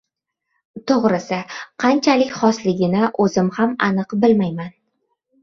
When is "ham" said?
3.59-3.77